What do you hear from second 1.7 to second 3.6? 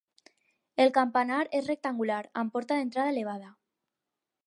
rectangular, amb porta d'entrada elevada.